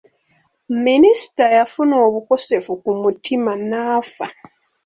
Minisita 0.85 1.43
yafuna 1.57 1.95
obukosefu 2.07 2.71
ku 2.83 2.91
mutima 3.01 3.51
n'afa. 3.69 4.27